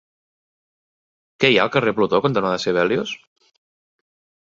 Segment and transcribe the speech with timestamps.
[1.45, 3.17] Què hi ha al carrer Plutó cantonada Sibelius?